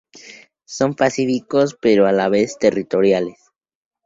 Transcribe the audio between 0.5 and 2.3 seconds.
Son pacíficos pero a la